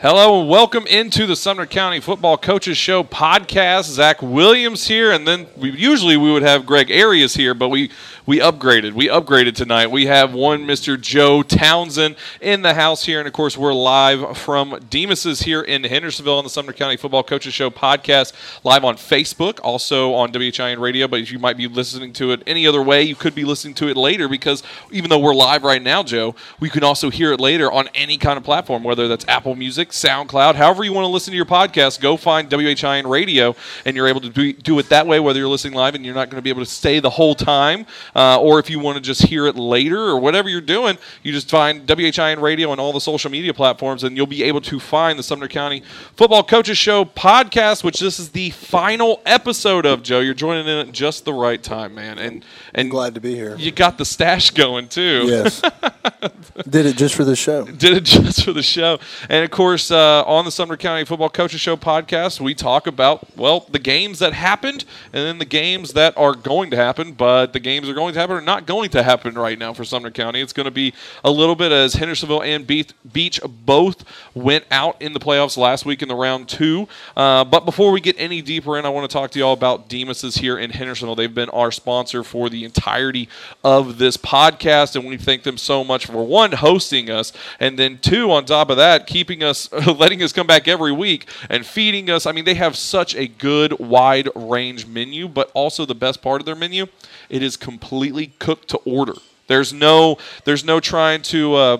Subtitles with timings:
[0.00, 3.84] Hello and welcome into the Sumner County Football Coaches Show podcast.
[3.84, 7.90] Zach Williams here, and then we, usually we would have Greg Arias here, but we
[8.26, 8.92] we upgraded.
[8.92, 9.90] We upgraded tonight.
[9.90, 11.00] We have one Mr.
[11.00, 15.84] Joe Townsend in the house here, and of course we're live from Demas's here in
[15.84, 18.34] Hendersonville on the Sumner County Football Coaches Show podcast,
[18.64, 21.08] live on Facebook, also on WHIN Radio.
[21.08, 23.88] But you might be listening to it any other way, you could be listening to
[23.88, 27.40] it later because even though we're live right now, Joe, we can also hear it
[27.40, 31.10] later on any kind of platform, whether that's Apple Music, SoundCloud, however you want to
[31.10, 32.00] listen to your podcast.
[32.00, 33.54] Go find WHIN Radio,
[33.84, 36.14] and you're able to do, do it that way, whether you're listening live and you're
[36.14, 37.86] not going to be able to stay the whole time.
[38.14, 41.32] Uh, or if you want to just hear it later or whatever you're doing, you
[41.32, 44.80] just find WHIN Radio on all the social media platforms and you'll be able to
[44.80, 45.82] find the Sumner County
[46.14, 50.20] Football Coaches Show podcast, which this is the final episode of, Joe.
[50.20, 52.18] You're joining in at just the right time, man.
[52.18, 52.44] And,
[52.74, 53.56] and I'm glad to be here.
[53.56, 55.24] You got the stash going, too.
[55.26, 55.62] Yes.
[56.68, 57.64] Did it just for the show.
[57.64, 58.98] Did it just for the show.
[59.28, 63.36] And of course, uh, on the Sumner County Football Coaches Show podcast, we talk about,
[63.36, 67.52] well, the games that happened and then the games that are going to happen, but
[67.52, 70.10] the games are going to happen are not going to happen right now for Sumner
[70.10, 70.40] County.
[70.40, 74.04] It's going to be a little bit as Hendersonville and Beech both
[74.34, 76.88] went out in the playoffs last week in the round two.
[77.16, 79.52] Uh, but before we get any deeper in, I want to talk to you all
[79.52, 81.14] about Demas's here in Hendersonville.
[81.14, 83.28] They've been our sponsor for the entirety
[83.62, 87.98] of this podcast, and we thank them so much for one hosting us, and then
[87.98, 92.10] two on top of that, keeping us, letting us come back every week and feeding
[92.10, 92.26] us.
[92.26, 96.40] I mean, they have such a good wide range menu, but also the best part
[96.40, 96.86] of their menu,
[97.28, 99.14] it is completely cooked to order.
[99.46, 101.76] There's no there's no trying to uh,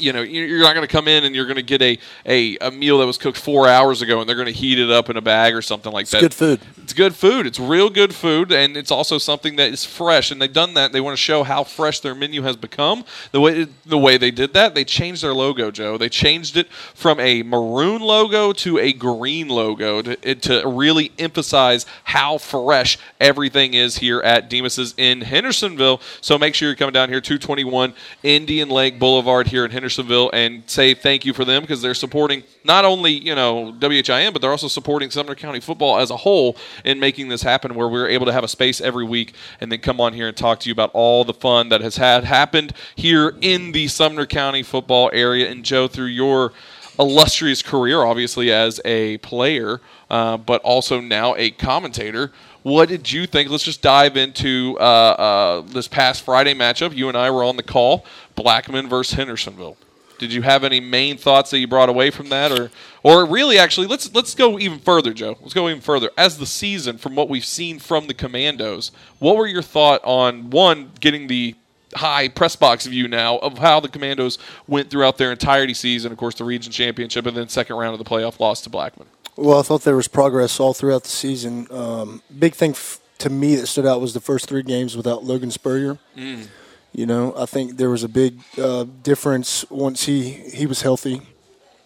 [0.00, 2.56] you know, you're not going to come in and you're going to get a, a,
[2.58, 5.10] a, meal that was cooked four hours ago and they're going to heat it up
[5.10, 6.22] in a bag or something like that.
[6.22, 6.60] it's that.
[6.60, 6.80] good food.
[6.90, 7.46] It's good food.
[7.46, 10.32] It's real good food, and it's also something that is fresh.
[10.32, 10.92] And they've done that.
[10.92, 13.04] They want to show how fresh their menu has become.
[13.30, 15.98] The way the way they did that, they changed their logo, Joe.
[15.98, 21.86] They changed it from a maroon logo to a green logo to, to really emphasize
[22.02, 26.00] how fresh everything is here at Demas's in Hendersonville.
[26.20, 29.89] So make sure you're coming down here, 221 Indian Lake Boulevard here in Hendersonville.
[29.90, 34.32] Hendersonville and say thank you for them because they're supporting not only you know WHIN
[34.32, 37.88] but they're also supporting Sumner County football as a whole in making this happen where
[37.88, 40.60] we're able to have a space every week and then come on here and talk
[40.60, 44.62] to you about all the fun that has had happened here in the Sumner County
[44.62, 45.50] football area.
[45.50, 46.52] And Joe through your
[46.98, 52.30] illustrious career obviously as a player uh, but also now a commentator
[52.62, 53.50] what did you think?
[53.50, 56.94] Let's just dive into uh, uh, this past Friday matchup.
[56.94, 58.04] You and I were on the call.
[58.34, 59.76] Blackman versus Hendersonville.
[60.18, 62.70] Did you have any main thoughts that you brought away from that, or,
[63.02, 65.38] or really, actually, let's let's go even further, Joe.
[65.40, 66.10] Let's go even further.
[66.18, 70.50] As the season, from what we've seen from the Commandos, what were your thought on
[70.50, 71.54] one getting the
[71.94, 76.18] high press box view now of how the Commandos went throughout their entirety season, of
[76.18, 79.08] course, the region championship, and then second round of the playoff loss to Blackman.
[79.40, 81.66] Well, I thought there was progress all throughout the season.
[81.70, 85.24] Um, big thing f- to me that stood out was the first three games without
[85.24, 85.98] Logan Spurrier.
[86.14, 86.48] Mm.
[86.92, 91.22] You know, I think there was a big uh, difference once he, he was healthy.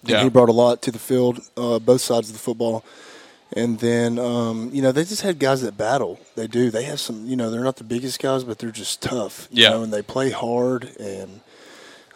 [0.03, 0.25] Yeah.
[0.25, 2.85] he brought a lot to the field, uh, both sides of the football.
[3.53, 6.19] And then, um, you know, they just had guys that battle.
[6.35, 6.73] They do.
[6.73, 9.47] They have some, you know, they're not the biggest guys, but they're just tough.
[9.53, 9.71] Yeah.
[9.71, 11.41] know, and they play hard and–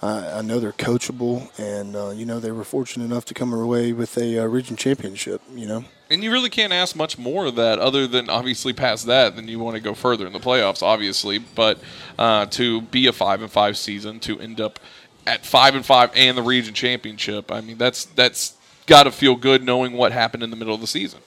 [0.01, 3.93] I, know they're coachable, and uh, you know they were fortunate enough to come away
[3.93, 5.43] with a uh, region championship.
[5.53, 9.07] You know, and you really can't ask much more of that, other than obviously past
[9.07, 11.39] that, then you want to go further in the playoffs, obviously.
[11.39, 11.81] But
[12.19, 14.79] uh, to be a five and five season, to end up
[15.27, 19.37] at five and five and the region championship, I mean that's that's got to feel
[19.37, 21.21] good knowing what happened in the middle of the season.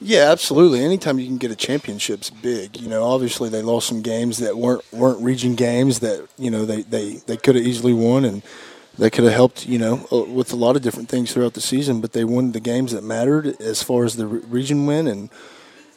[0.00, 0.84] Yeah, absolutely.
[0.84, 2.80] Anytime you can get a championship's big.
[2.80, 6.64] You know, obviously they lost some games that weren't weren't region games that you know
[6.64, 8.42] they they, they could have easily won and
[8.98, 11.60] they could have helped you know uh, with a lot of different things throughout the
[11.60, 12.00] season.
[12.00, 15.30] But they won the games that mattered as far as the region win, and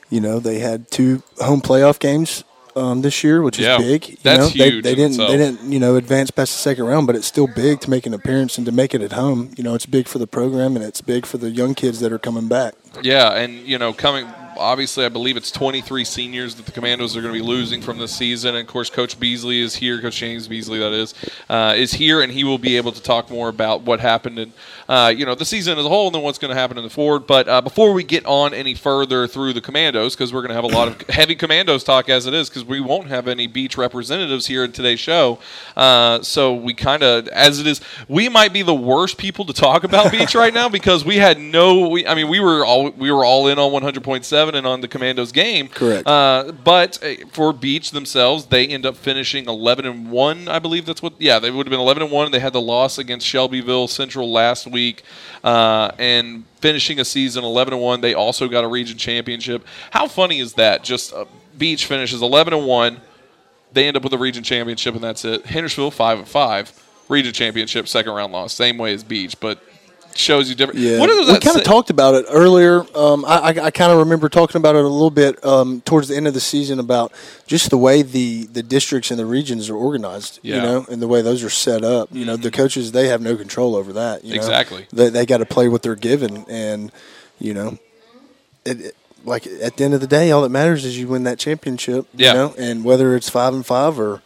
[0.09, 2.43] you know they had two home playoff games
[2.75, 4.09] um, this year, which is yeah, big.
[4.09, 4.83] You that's know, huge.
[4.83, 7.47] They, they didn't they didn't you know advance past the second round, but it's still
[7.47, 9.53] big to make an appearance and to make it at home.
[9.57, 12.11] You know, it's big for the program and it's big for the young kids that
[12.11, 12.73] are coming back.
[13.01, 14.27] Yeah, and you know, coming
[14.57, 17.97] obviously, I believe it's 23 seniors that the Commandos are going to be losing from
[17.97, 18.55] this season.
[18.55, 20.01] And of course, Coach Beasley is here.
[20.01, 21.13] Coach James Beasley, that is,
[21.49, 24.53] uh, is here, and he will be able to talk more about what happened and
[24.89, 26.83] uh, you know the season as a whole, and then what's going to happen in
[26.83, 27.25] the forward.
[27.25, 30.55] But uh, before we get on any further through the Commandos, because we're going to
[30.55, 33.47] have a lot of heavy Commandos talk as it is, because we won't have any
[33.47, 35.39] Beech representatives here in today's show.
[35.77, 39.53] Uh, so we kind of, as it is, we might be the worst people to
[39.53, 41.87] talk about Beech right now because we had no.
[41.87, 44.87] We, I mean, we were all we were all in on 100.7 evident on the
[44.87, 45.67] Commandos game.
[45.67, 46.07] Correct.
[46.07, 50.47] Uh, but uh, for Beech themselves, they end up finishing 11 and one.
[50.47, 51.13] I believe that's what.
[51.19, 52.31] Yeah, they would have been 11 and one.
[52.31, 55.03] They had the loss against Shelbyville Central last week,
[55.43, 58.01] uh, and finishing a season 11 and one.
[58.01, 59.65] They also got a region championship.
[59.91, 60.83] How funny is that?
[60.83, 61.25] Just uh,
[61.57, 63.01] Beech finishes 11 and one.
[63.73, 65.45] They end up with a region championship, and that's it.
[65.45, 66.73] Hendersonville five and five,
[67.07, 69.63] region championship, second round loss, same way as Beech, but
[70.15, 70.79] shows you different.
[70.79, 72.85] Yeah, we kind of talked about it earlier.
[72.95, 76.07] Um, I, I, I kind of remember talking about it a little bit um, towards
[76.07, 77.11] the end of the season about
[77.47, 80.39] just the way the, the districts and the regions are organized.
[80.41, 80.55] Yeah.
[80.55, 80.65] Mm-hmm.
[80.65, 82.09] You know, and the way those are set up.
[82.11, 84.23] You know, the coaches they have no control over that.
[84.23, 84.35] You know?
[84.37, 84.87] Exactly.
[84.91, 86.91] They they got to play what they're given, and
[87.39, 87.77] you know,
[88.65, 91.25] it, it- like at the end of the day, all that matters is you win
[91.25, 92.07] that championship.
[92.15, 92.31] Yeah.
[92.31, 94.23] You know, and whether it's five and five or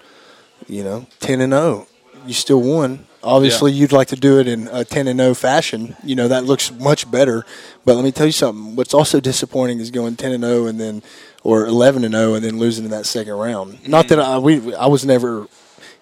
[0.68, 1.88] you know ten and zero,
[2.26, 3.06] you still won.
[3.26, 5.96] Obviously, you'd like to do it in a ten and zero fashion.
[6.04, 7.46] You know that looks much better.
[7.84, 8.76] But let me tell you something.
[8.76, 11.02] What's also disappointing is going ten and zero and then
[11.44, 13.88] or eleven and zero and then losing in that second round.
[13.88, 15.48] Not that I we I was never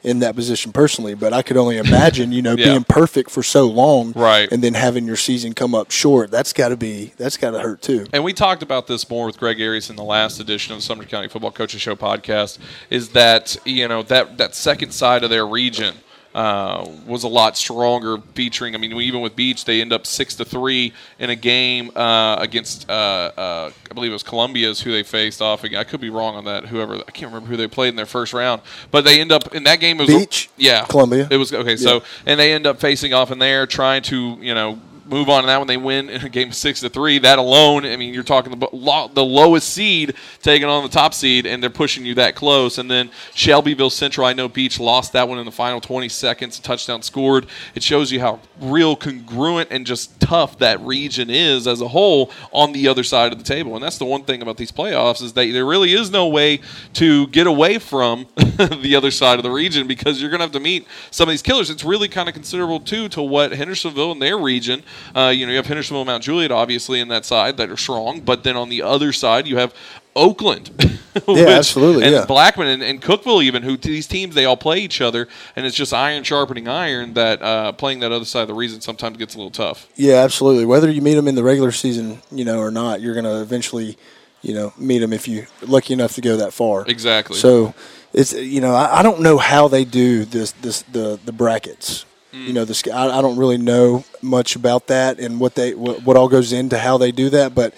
[0.03, 2.65] in that position personally, but I could only imagine, you know, Yeah.
[2.73, 4.51] being perfect for so long, Right.
[4.51, 6.29] and then having your season come up short.
[6.29, 8.05] That's got to be that's got to hurt too.
[8.11, 10.83] and we talked about this more with Greg Arias in the last edition of the
[10.83, 12.57] Sumner County Football Coaches Show podcast.
[12.89, 15.95] Is that you know that that second side of their region
[16.33, 18.75] uh, was a lot stronger, featuring.
[18.75, 22.37] I mean, even with Beech, they end up six to three in a game uh,
[22.39, 22.93] against uh,
[23.37, 25.63] uh, I believe it was Columbia's who they faced off.
[25.63, 25.79] again.
[25.79, 26.65] I could be wrong on that.
[26.65, 29.53] Whoever I can't remember who they played in their first round, but they end up
[29.53, 29.99] in that game.
[29.99, 30.49] It was Beech?
[30.57, 31.27] yeah, Columbia.
[31.29, 31.75] It was okay.
[31.75, 34.79] So and they end up facing off in there, trying to you know
[35.13, 35.67] move on in that one.
[35.67, 37.19] They win in a game six to three.
[37.19, 41.45] That alone, I mean, you're talking the the lowest seed taking on the top seed,
[41.45, 42.77] and they're pushing you that close.
[42.77, 46.59] And then Shelbyville Central, I know Beech lost that one in the final 20 seconds.
[46.59, 47.45] Touchdown scored.
[47.75, 52.31] It shows you how real congruent and just tough that region is as a whole
[52.51, 53.75] on the other side of the table.
[53.75, 56.59] And that's the one thing about these playoffs is that there really is no way
[56.93, 60.51] to get away from the other side of the region because you're going to have
[60.51, 61.69] to meet some of these killers.
[61.69, 64.83] It's really kind of considerable too to what Hendersonville and their region.
[65.15, 67.77] Uh, you know, you have Hendersonville, and Mount Juliet, obviously in that side that are
[67.77, 69.73] strong, but then on the other side you have
[70.15, 70.69] Oakland,
[71.27, 72.25] Yeah, absolutely, and yeah.
[72.25, 75.75] Blackman and, and Cookeville, even who these teams they all play each other, and it's
[75.75, 77.13] just iron sharpening iron.
[77.13, 79.87] That uh, playing that other side of the reason sometimes gets a little tough.
[79.95, 80.65] Yeah, absolutely.
[80.65, 83.41] Whether you meet them in the regular season, you know, or not, you're going to
[83.41, 83.97] eventually,
[84.41, 86.85] you know, meet them if you're lucky enough to go that far.
[86.87, 87.37] Exactly.
[87.37, 87.75] So
[88.11, 92.05] it's you know I, I don't know how they do this this the the brackets.
[92.33, 92.47] Hmm.
[92.47, 96.03] You know, the, I, I don't really know much about that and what they what,
[96.03, 97.73] what all goes into how they do that, but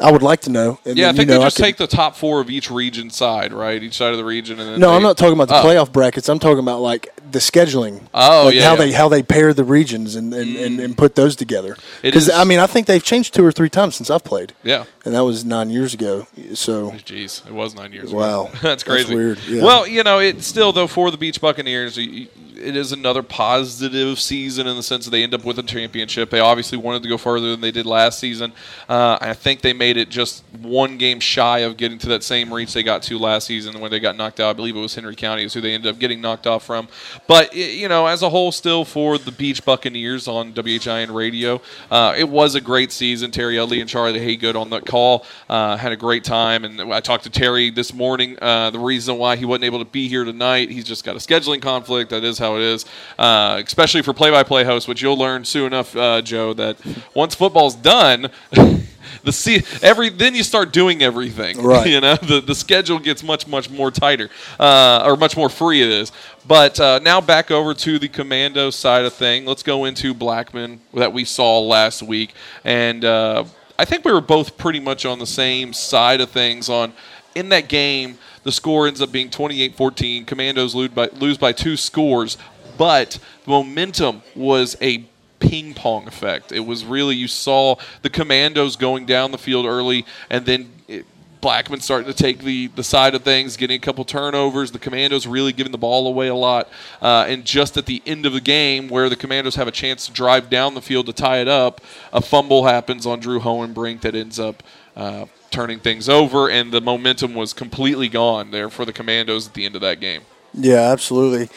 [0.00, 0.78] I would like to know.
[0.84, 2.50] And Yeah, I then, think you know, they just could- take the top four of
[2.50, 3.82] each region side, right?
[3.82, 5.64] Each side of the region, and then No, they- I'm not talking about the Oh.
[5.64, 6.28] playoff brackets.
[6.28, 8.02] I'm talking about like the scheduling.
[8.14, 8.76] Oh, like yeah, how yeah.
[8.76, 8.78] Mm.
[8.78, 11.76] they how they pair the regions and and, and, and put those together.
[12.02, 14.54] Because I mean, I think they've changed two or three times since I've played.
[14.64, 14.84] Yeah.
[15.04, 16.26] and that was nine years ago.
[16.54, 18.12] So Jeez, it was nine years.
[18.12, 18.42] Wow.
[18.46, 18.50] ago.
[18.52, 19.14] that's That's crazy.
[19.14, 19.62] weird, yeah.
[19.64, 22.28] Well, you know, it still though for the Beech Buccaneers, y- y-
[22.58, 26.30] it is another positive season in the sense that they end up with a championship.
[26.30, 28.52] They obviously wanted to go further than they did last season.
[28.88, 32.52] Uh, I think they made it just one game shy of getting to that same
[32.52, 34.50] reach they got to last season when they got knocked out.
[34.50, 36.88] I believe it was Henry County is who they ended up getting knocked off from.
[37.26, 41.60] But y- you know, as a whole, still for the Beech Buccaneers on WHIN radio,
[41.90, 43.30] uh, it was a great season.
[43.30, 47.00] Terry Udley and Charlie Haygood on the call uh, had a great time, and I
[47.00, 48.36] talked to Terry this morning.
[48.40, 51.18] Uh, the reason why he wasn't able to be here tonight, he's just got a
[51.18, 52.10] scheduling conflict.
[52.10, 52.84] That is how it is,
[53.18, 56.52] uh, especially for play-by-play hosts, which you'll learn soon enough, uh, Joe.
[56.54, 56.76] That
[57.14, 58.30] once football's done.
[59.24, 61.86] The see every then you start doing everything Right.
[61.88, 65.82] you know the the schedule gets much much more tighter uh, or much more free
[65.82, 66.12] it is
[66.46, 70.80] but uh, now back over to the commando side of thing let's go into Blackman
[70.94, 72.32] that we saw last week
[72.64, 73.44] and uh,
[73.78, 76.92] I think we were both pretty much on the same side of things on
[77.38, 81.76] in that game the score ends up being 28-14 commandos lose by lose by two
[81.76, 82.36] scores
[82.78, 85.04] but the momentum was a
[85.40, 86.52] ping pong effect.
[86.52, 91.04] It was really you saw the commandos going down the field early, and then it,
[91.40, 94.72] Blackman starting to take the the side of things, getting a couple turnovers.
[94.72, 96.68] The commandos really giving the ball away a lot,
[97.00, 100.06] uh, and just at the end of the game, where the commandos have a chance
[100.06, 101.80] to drive down the field to tie it up,
[102.12, 104.62] a fumble happens on Drew Hohenbrink that ends up.
[104.96, 109.54] Uh, turning things over, and the momentum was completely gone there for the Commandos at
[109.54, 110.22] the end of that game.
[110.54, 111.48] Yeah, absolutely.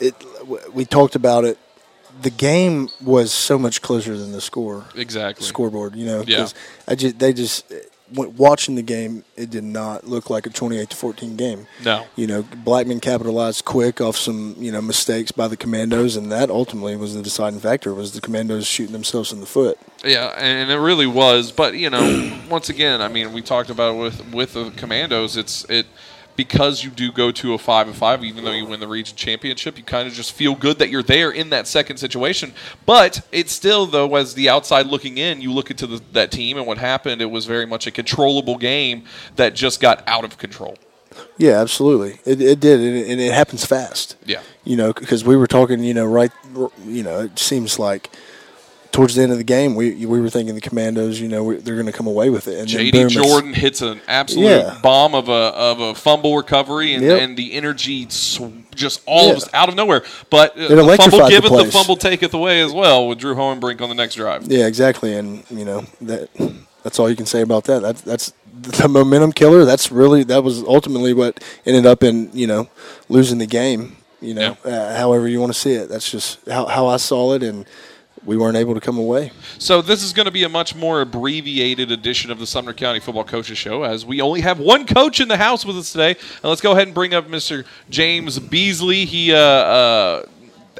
[0.00, 0.14] It
[0.72, 1.58] we talked about it.
[2.20, 5.46] The game was so much closer than the score Exactly.
[5.46, 5.94] scoreboard.
[5.94, 6.48] You know, Yeah.
[6.88, 7.72] I just they just
[8.12, 11.66] watching the game, it did not look like a 28 to 14 game.
[11.84, 12.06] No.
[12.16, 16.50] You know, Blackman capitalized quick off some you know mistakes by the Commandos, and that
[16.50, 17.94] ultimately was the deciding factor.
[17.94, 19.78] Was the Commandos shooting themselves in the foot?
[20.04, 21.52] Yeah, and it really was.
[21.52, 25.36] But you know, once again, I mean, we talked about it with with the Commandos.
[25.36, 25.86] It's it
[26.38, 29.16] because you do go to a five and five, even though you win the region
[29.16, 32.54] championship, you kind of just feel good that you're there in that second situation.
[32.86, 36.56] But it's still, though, as the outside looking in, you look into the, that team
[36.56, 37.20] and what happened.
[37.20, 39.02] It was very much a controllable game
[39.34, 40.78] that just got out of control.
[41.38, 42.20] Yeah, absolutely.
[42.24, 44.14] It, it did, and it, and it happens fast.
[44.24, 44.40] Yeah.
[44.62, 46.30] You know, because we were talking, you know, right,
[46.84, 48.10] you know, it seems like
[48.98, 51.56] towards the end of the game, we we were thinking the Commandos, you know, we,
[51.56, 52.58] they're going to come away with it.
[52.58, 54.78] And JD Jordan hits an absolute Yeah.
[54.82, 57.22] bomb of a of a fumble recovery, and, Yep.
[57.22, 58.40] and the energy sw-
[58.74, 59.34] just all Yeah.
[59.34, 60.02] of out of nowhere.
[60.30, 61.72] But uh, It the fumble giveth, the, place.
[61.72, 64.48] fumble taketh away as well with Drew Hohenbrink on the next drive.
[64.50, 66.28] Yeah, exactly, and you know that
[66.82, 67.80] that's all you can say about that.
[67.82, 69.64] That's that's the momentum killer.
[69.64, 72.68] That's really that was ultimately what ended up in you know
[73.08, 73.94] losing the game.
[74.20, 75.88] You know, uh, however you want to see it.
[75.88, 77.64] That's just how how I saw it, and
[78.28, 79.32] we weren't able to come away.
[79.58, 83.00] So this is going to be a much more abbreviated edition of the Sumner County
[83.00, 86.10] Football Coaches Show, as we only have one coach in the house with us today.
[86.10, 87.64] And let's go ahead and bring up Mr.
[87.88, 89.06] James Beasley.
[89.06, 90.26] He uh, uh,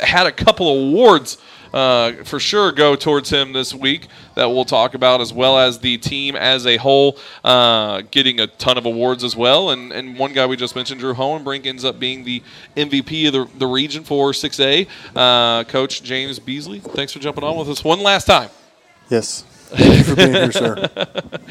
[0.02, 1.38] had a couple awards.
[1.72, 5.78] Uh, for sure, go towards him this week that we'll talk about, as well as
[5.78, 9.70] the team as a whole uh, getting a ton of awards as well.
[9.70, 12.42] And, and one guy we just mentioned, Drew Hohenbrink, ends up being the
[12.76, 14.86] MVP of the, the region for 6A.
[15.14, 18.50] Uh, Coach James Beasley, thanks for jumping on with us one last time.
[19.08, 19.44] Yes.
[19.68, 20.88] Thank you for being here, sir.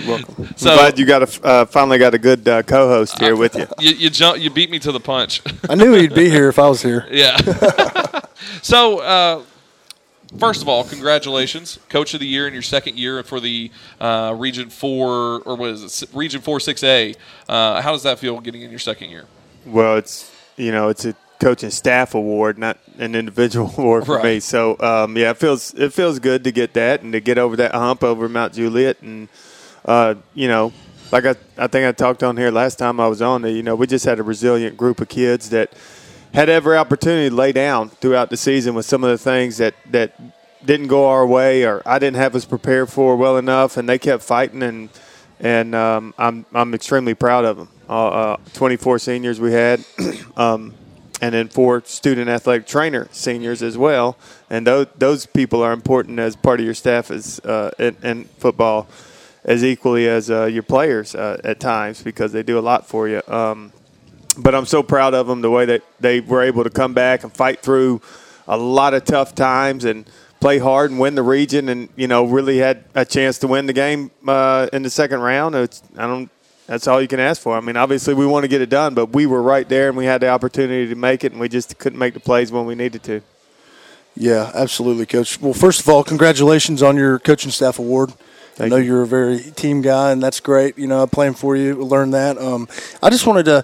[0.07, 0.55] Welcome.
[0.55, 3.53] So I'm glad you got a uh, finally got a good uh, co-host here with
[3.55, 3.67] you.
[3.77, 5.43] you you, jump, you beat me to the punch.
[5.69, 7.05] I knew he'd be here if I was here.
[7.11, 7.37] yeah.
[8.63, 9.43] so uh,
[10.37, 14.35] first of all, congratulations, Coach of the Year in your second year for the uh,
[14.37, 16.09] Region Four or what is it?
[16.13, 17.15] Region Four Six A.
[17.47, 19.25] Uh, how does that feel getting in your second year?
[19.65, 24.39] Well, it's you know it's a coaching staff award, not an individual award for me.
[24.39, 27.55] So um, yeah, it feels it feels good to get that and to get over
[27.57, 29.29] that hump over Mount Juliet, and
[29.85, 30.73] uh, you know,
[31.11, 33.41] like I I think I talked on here last time I was on.
[33.43, 35.73] that You know, we just had a resilient group of kids that
[36.37, 39.73] had every opportunity to lay down throughout the season with some of the things that
[39.89, 40.21] that
[40.63, 43.97] didn't go our way or I didn't have us prepared for well enough, and they
[43.97, 44.89] kept fighting and
[45.39, 47.69] and um, I'm I'm extremely proud of them.
[47.89, 49.83] Uh, uh, 24 seniors we had,
[50.37, 50.75] um,
[51.21, 54.15] and then four student athletic trainer seniors as well.
[54.47, 58.25] And those those people are important as part of your staff as uh, in, in
[58.25, 58.87] football,
[59.43, 63.07] as equally as uh, your players uh, at times because they do a lot for
[63.07, 63.23] you.
[63.27, 63.73] Um,
[64.37, 67.23] but I'm so proud of them the way that they were able to come back
[67.23, 68.01] and fight through
[68.47, 72.25] a lot of tough times and play hard and win the region and you know
[72.25, 75.55] really had a chance to win the game uh, in the second round.
[75.55, 76.29] It's, I don't.
[76.67, 77.55] That's all you can ask for.
[77.55, 79.95] I mean, obviously we want to get it done, but we were right there and
[79.95, 82.65] we had the opportunity to make it, and we just couldn't make the plays when
[82.65, 83.21] we needed to.
[84.17, 85.39] Yeah, absolutely, Coach.
[85.39, 88.11] Well, first of all, congratulations on your coaching staff award.
[88.59, 88.85] I know you.
[88.85, 90.77] you're a very team guy, and that's great.
[90.77, 91.75] You know, I'm playing for you.
[91.75, 92.37] Learn that.
[92.37, 92.67] Um,
[93.01, 93.63] I just wanted to,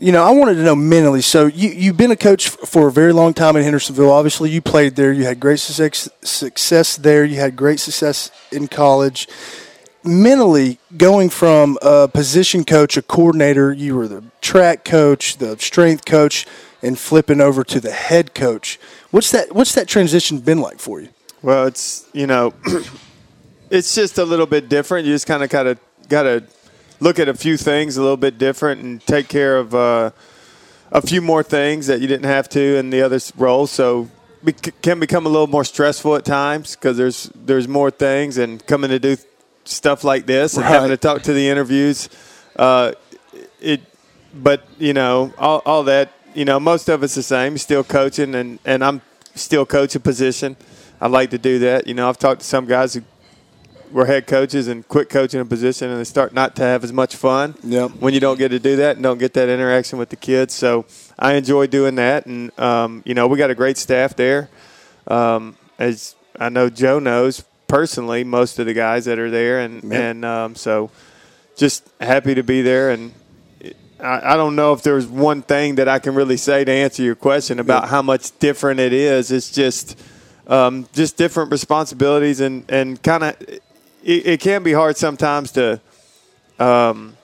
[0.00, 1.22] you know, I wanted to know mentally.
[1.22, 4.10] So you you've been a coach for a very long time in Hendersonville.
[4.10, 5.12] Obviously, you played there.
[5.12, 7.24] You had great success success there.
[7.24, 9.28] You had great success in college.
[10.04, 16.04] Mentally, going from a position coach, a coordinator, you were the track coach, the strength
[16.04, 16.46] coach,
[16.82, 18.78] and flipping over to the head coach.
[19.10, 19.54] What's that?
[19.54, 21.08] What's that transition been like for you?
[21.42, 22.54] Well, it's you know,
[23.70, 25.06] it's just a little bit different.
[25.06, 25.78] You just kind of got to
[26.08, 26.44] got to
[27.00, 30.10] look at a few things a little bit different and take care of uh,
[30.90, 33.70] a few more things that you didn't have to in the other roles.
[33.70, 34.08] So
[34.44, 38.64] it can become a little more stressful at times because there's there's more things and
[38.66, 39.16] coming to do
[39.64, 42.08] stuff like this and having to talk to the interviews.
[42.56, 42.92] Uh,
[43.60, 43.80] it,
[44.34, 46.12] but you know, all, all that.
[46.34, 47.58] You know, most of it's the same.
[47.58, 49.00] Still coaching, and and I'm
[49.34, 50.56] still coaching position.
[51.00, 51.86] I like to do that.
[51.86, 53.02] You know, I've talked to some guys who
[53.92, 56.92] were head coaches and quit coaching a position, and they start not to have as
[56.92, 57.92] much fun Yep.
[58.00, 60.54] when you don't get to do that and don't get that interaction with the kids.
[60.54, 60.84] So
[61.18, 64.48] I enjoy doing that, and um, you know, we got a great staff there.
[65.06, 69.82] Um, as I know, Joe knows personally most of the guys that are there, and
[69.82, 69.92] Yep.
[69.92, 70.90] and um, so
[71.56, 73.12] just happy to be there and.
[74.00, 77.02] I I don't know if there's one thing that I can really say to answer
[77.02, 79.32] your question about how much different it is.
[79.32, 79.98] It's just
[80.46, 83.36] um, just different responsibilities and, and kind of
[84.02, 85.80] it, it can be hard sometimes to
[86.58, 87.16] um,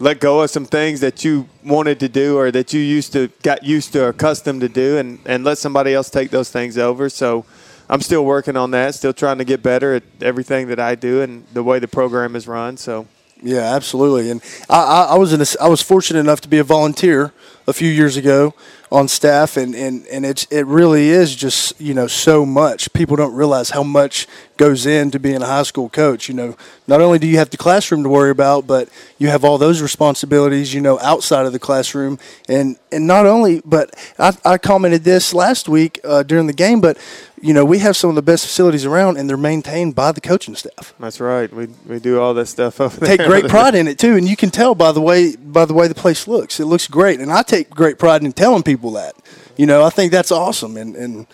[0.00, 3.28] let go of some things that you wanted to do or that you used to
[3.42, 6.78] got used to or accustomed to do and, and let somebody else take those things
[6.78, 7.08] over.
[7.08, 7.44] So
[7.88, 11.22] I'm still working on that, still trying to get better at everything that I do
[11.22, 12.76] and the way the program is run.
[12.76, 13.06] So
[13.42, 14.30] Yeah, absolutely.
[14.30, 17.32] And I, I, I was in a, I was fortunate enough to be a volunteer
[17.68, 18.54] a few years ago
[18.90, 22.90] on staff, and, and, and it's it really is just you know so much.
[22.94, 26.28] People don't realize how much goes into being a high school coach.
[26.28, 26.56] You know,
[26.86, 29.82] not only do you have the classroom to worry about, but you have all those
[29.82, 30.72] responsibilities.
[30.72, 35.34] You know, outside of the classroom, and and not only, but I, I commented this
[35.34, 36.96] last week uh, during the game, but
[37.42, 40.20] you know, we have some of the best facilities around, and they're maintained by the
[40.20, 40.94] coaching staff.
[40.98, 41.52] That's right.
[41.52, 43.16] We, we do all that stuff over there.
[43.16, 45.74] Take great pride in it too, and you can tell by the way by the
[45.74, 46.58] way the place looks.
[46.58, 49.14] It looks great, and I take great pride in telling people that.
[49.56, 51.26] You know, I think that's awesome, and and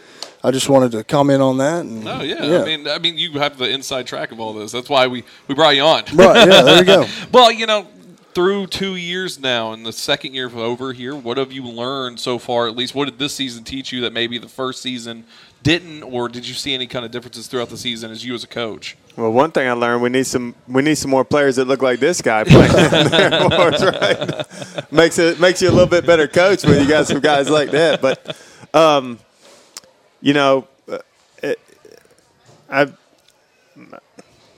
[0.43, 1.81] I just wanted to comment on that.
[1.85, 2.63] And, Oh yeah.
[2.63, 4.73] I mean, I mean, you have the inside track of all this.
[4.73, 6.05] That's why we we brought you on.
[6.15, 7.07] right, yeah, there you go.
[7.33, 7.87] well, you know,
[8.35, 12.39] through two years now, and the second year over here, what have you learned so
[12.39, 12.69] far?
[12.69, 15.25] At least, what did this season teach you that maybe the first season
[15.63, 18.45] didn't, or did you see any kind of differences throughout the season as you as
[18.45, 18.97] a coach?
[19.17, 21.83] Well, one thing I learned we need some we need some more players that look
[21.83, 24.45] like this guy playing right?
[24.93, 27.71] Makes it makes you a little bit better coach when you got some guys like
[27.71, 28.03] that.
[28.03, 28.37] But
[28.75, 29.19] um,
[30.21, 30.99] you know, uh,
[31.43, 31.61] it,
[32.69, 32.89] I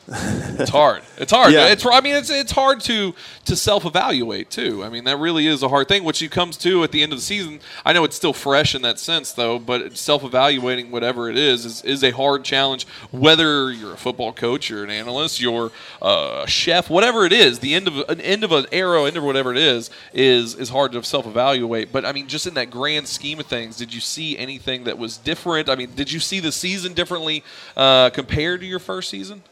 [0.09, 1.03] It's hard.
[1.19, 1.53] It's hard.
[1.53, 1.69] Yeah.
[1.69, 1.85] It's.
[1.85, 4.85] I mean, it's it's hard to to self evaluate too.
[4.85, 6.05] I mean, that really is a hard thing.
[6.05, 7.61] Which you comes to at the end of the season.
[7.85, 9.59] I know it's still fresh in that sense, though.
[9.59, 12.87] But self evaluating whatever it is is is a hard challenge.
[13.11, 17.75] Whether you're a football coach, you're an analyst, you're a chef, whatever it is, the
[17.75, 20.93] end of an end of an arrow, end of whatever it is, is is hard
[20.93, 21.91] to self evaluate.
[21.91, 24.99] But I mean, just in that grand scheme of things, did you see anything that
[24.99, 25.69] was different?
[25.69, 27.43] I mean, did you see the season differently
[27.77, 29.43] uh, compared to your first season?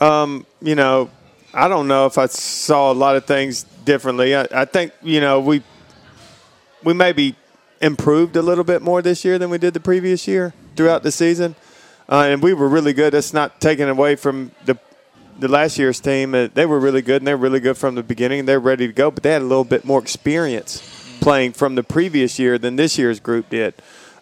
[0.00, 1.10] You know,
[1.52, 4.34] I don't know if I saw a lot of things differently.
[4.34, 5.62] I, I think you know we
[6.82, 7.36] we maybe
[7.80, 11.12] improved a little bit more this year than we did the previous year throughout the
[11.12, 11.54] season,
[12.08, 13.12] uh, and we were really good.
[13.12, 14.78] That's not taken away from the
[15.38, 16.34] the last year's team.
[16.34, 18.46] Uh, they were really good, and they're really good from the beginning.
[18.46, 20.82] They're ready to go, but they had a little bit more experience
[21.20, 23.74] playing from the previous year than this year's group did.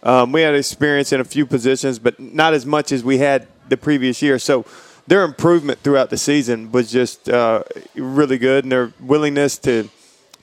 [0.02, 3.46] Um, we had experience in a few positions, but not as much as we had
[3.68, 4.38] the previous year.
[4.38, 4.66] So
[5.06, 7.62] their improvement throughout the season was just uh,
[7.94, 9.88] really good, and their willingness to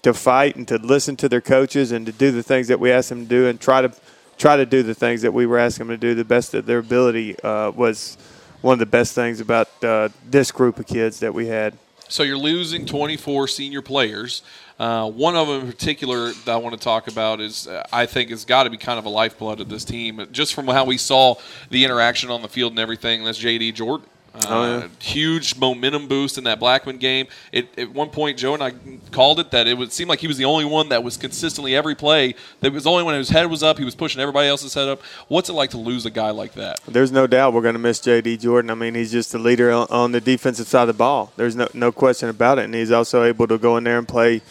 [0.02, 2.92] to fight and to listen to their coaches and to do the things that we
[2.92, 3.92] asked them to do and try to
[4.38, 6.66] try to do the things that we were asking them to do the best of
[6.66, 8.18] their ability uh, was
[8.62, 11.78] one of the best things about uh, this group of kids that we had.
[12.08, 14.42] So you're losing 24 senior players.
[14.80, 18.06] Uh, one of them in particular that I want to talk about is uh, I
[18.06, 20.86] think has got to be kind of a lifeblood of this team, just from how
[20.86, 21.36] we saw
[21.70, 23.26] the interaction on the field and everything.
[23.26, 24.08] That's JD Jordan.
[24.34, 24.88] Uh, Oh, yeah.
[25.00, 27.28] Huge momentum boost in that Blackman game.
[27.52, 28.74] It, at one point, Joe and I
[29.12, 31.76] called it that it would seem like he was the only one that was consistently
[31.76, 32.36] every play.
[32.62, 35.02] That was only when his head was up, he was pushing everybody else's head up.
[35.28, 36.80] What's it like to lose a guy like that?
[36.88, 38.38] There's no doubt we're going to miss J.D.
[38.38, 38.72] Jordan.
[38.72, 41.32] I mean, he's just the leader on, on the defensive side of the ball.
[41.36, 44.08] There's no no question about it, and he's also able to go in there and
[44.08, 44.42] play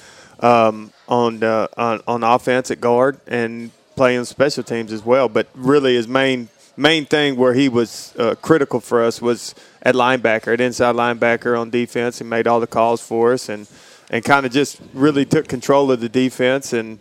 [0.40, 5.28] um, on, uh, on on offense at guard and play on special teams as well.
[5.28, 9.94] But really, his main main thing where he was uh, critical for us was at
[9.94, 12.18] linebacker, at inside linebacker on defense.
[12.18, 13.66] He made all the calls for us and
[14.10, 16.98] and kind of just really took control of the defense and.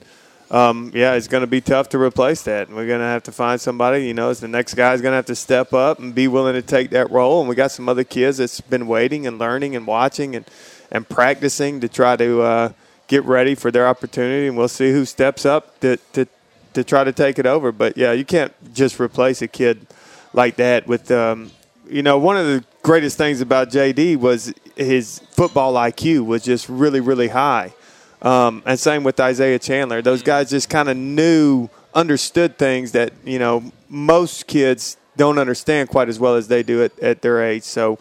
[0.50, 2.70] Um, yeah, it's going to be tough to replace that.
[2.70, 5.02] And we're going to have to find somebody, you know, as the next guy is
[5.02, 7.42] going to have to step up and be willing to take that role.
[7.42, 10.46] And we got some other kids that's been waiting and learning and watching and,
[10.90, 12.72] and practicing to try to uh,
[13.08, 14.48] get ready for their opportunity.
[14.48, 16.30] And we'll see who steps up to, to,
[16.78, 17.72] to try to take it over.
[17.72, 19.88] But, yeah, you can't just replace a kid
[20.34, 21.50] like that with, um,
[21.90, 26.70] you know, one of the greatest things about JD was his football IQ was just
[26.70, 27.74] really, really high.
[28.22, 30.04] Um, and same with Isaiah Chandler.
[30.04, 35.90] Those guys just kind of knew, understood things that you know most kids don't understand
[35.90, 37.64] quite as well as they do at, at their age.
[37.64, 38.00] So,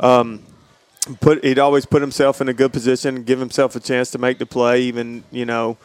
[0.00, 0.42] um,
[1.20, 4.38] put he'd always put himself in a good position, give himself a chance to make
[4.38, 5.76] the play, even you know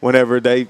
[0.00, 0.68] whenever they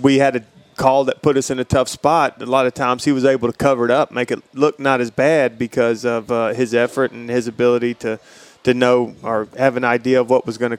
[0.00, 0.44] we had a
[0.76, 2.40] call that put us in a tough spot.
[2.40, 5.00] A lot of times he was able to cover it up, make it look not
[5.00, 8.18] as bad because of uh, his effort and his ability to
[8.64, 10.78] to know or have an idea of what was going to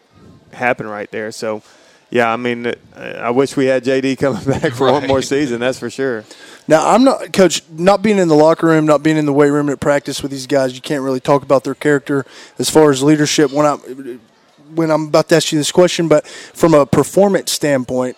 [0.55, 1.31] happen right there.
[1.31, 1.63] So,
[2.09, 5.59] yeah, I mean, uh, I wish we had JD coming back for one more season.
[5.59, 6.23] That's for sure.
[6.67, 9.49] Now, I'm not, coach, not being in the locker room, not being in the weight
[9.49, 12.25] room at practice with these guys, you can't really talk about their character
[12.59, 13.75] as far as leadership when I
[14.75, 18.17] when I'm about to ask you this question, but from a performance standpoint,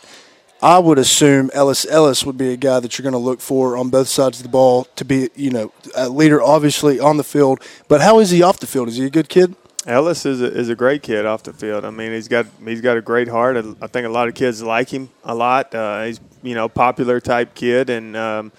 [0.62, 3.76] I would assume Ellis Ellis would be a guy that you're going to look for
[3.76, 7.24] on both sides of the ball to be, you know, a leader obviously on the
[7.24, 8.88] field, but how is he off the field?
[8.88, 9.56] Is he a good kid?
[9.88, 11.84] Ellis is a, is a great kid off the field.
[11.84, 13.58] I mean, he's got he's got a great heart.
[13.58, 15.74] I think a lot of kids like him a lot.
[15.74, 18.52] Uh, he's you know popular type kid, and um,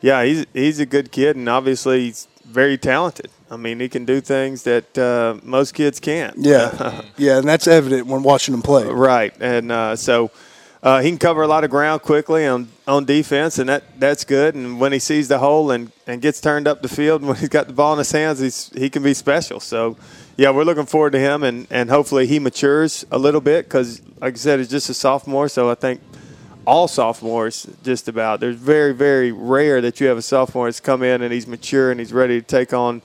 [0.00, 3.30] yeah, he's he's a good kid, and obviously he's very talented.
[3.48, 6.34] I mean, he can do things that uh, most kids can't.
[6.38, 8.84] Yeah, yeah, and that's evident when watching him play.
[8.86, 10.32] Right, and uh, so
[10.84, 14.22] uh, he can cover a lot of ground quickly on, on defense, and that, that's
[14.22, 14.54] good.
[14.54, 17.38] And when he sees the hole and, and gets turned up the field, and when
[17.38, 19.60] he's got the ball in his hands, he's, he can be special.
[19.60, 19.96] So,
[20.36, 24.02] yeah, we're looking forward to him, and, and hopefully he matures a little bit because,
[24.20, 25.48] like I said, he's just a sophomore.
[25.48, 26.02] So I think
[26.66, 31.02] all sophomores, just about, there's very, very rare that you have a sophomore that's come
[31.02, 33.00] in and he's mature and he's ready to take on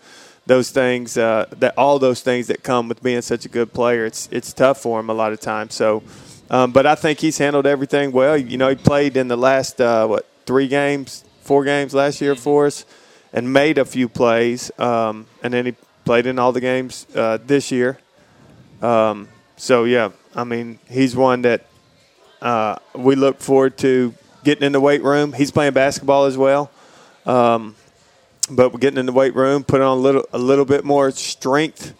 [0.46, 4.06] those things, uh, that all those things that come with being such a good player.
[4.06, 5.76] It's it's tough for him a lot of times.
[5.76, 6.04] So,
[6.50, 8.38] um, but I think he's handled everything well.
[8.38, 12.36] You know, he played in the last uh, what three games, four games last year
[12.36, 12.86] for us,
[13.34, 17.38] and made a few plays, um, and then he played in all the games uh,
[17.46, 18.00] this year.
[18.82, 21.66] Um, so yeah, I mean, he's one that
[22.42, 25.34] uh, we look forward to getting in the weight room.
[25.34, 26.72] He's playing basketball as well.
[27.26, 27.76] Um,
[28.50, 31.12] but we're getting in the weight room, putting on a little a little bit more
[31.12, 31.94] strength,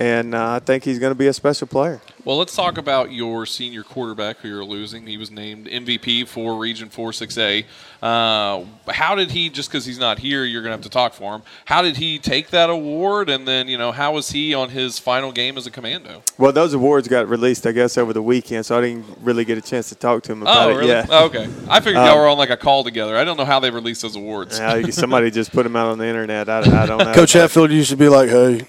[0.00, 2.00] and uh, I think he's going to be a special player.
[2.24, 5.06] Well, let's talk about your senior quarterback who you're losing.
[5.06, 7.64] He was named MVP for Region 4 6A.
[8.02, 11.12] Uh, how did he, just because he's not here, you're going to have to talk
[11.14, 13.28] for him, how did he take that award?
[13.30, 16.22] And then, you know, how was he on his final game as a commando?
[16.38, 19.56] Well, those awards got released, I guess, over the weekend, so I didn't really get
[19.58, 20.76] a chance to talk to him about Oh, it.
[20.76, 20.88] really?
[20.88, 21.06] Yeah.
[21.10, 21.46] Oh, okay.
[21.68, 23.16] I figured y'all were on like a call together.
[23.16, 24.58] I don't know how they released those awards.
[24.58, 26.48] Yeah, somebody just put them out on the internet.
[26.48, 27.12] I, I don't know.
[27.14, 28.66] Coach Hatfield used to be like, "Hey,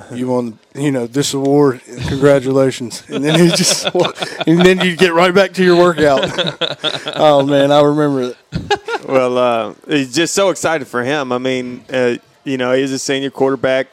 [0.12, 1.80] you won, you know, this award.
[2.08, 3.84] Congratulations!" And then he just,
[4.46, 6.24] and then you get right back to your workout.
[7.16, 9.08] oh man, I remember it.
[9.08, 11.32] well, uh, he's just so excited for him.
[11.32, 13.88] I mean, uh, you know, he's a senior quarterback.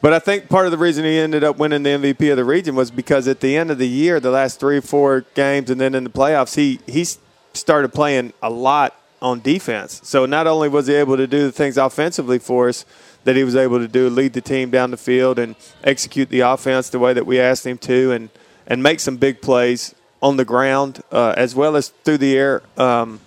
[0.00, 2.44] But I think part of the reason he ended up winning the MVP of the
[2.44, 5.80] region was because at the end of the year, the last three four games, and
[5.80, 7.06] then in the playoffs, he he
[7.54, 10.02] started playing a lot on defense.
[10.04, 12.84] So not only was he able to do the things offensively for us
[13.24, 16.40] that he was able to do, lead the team down the field and execute the
[16.40, 18.30] offense the way that we asked him to, and
[18.66, 22.62] and make some big plays on the ground uh, as well as through the air.
[22.76, 23.20] Um,